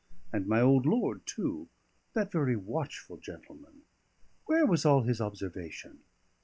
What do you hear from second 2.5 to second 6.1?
watchful gentleman where was all his observation?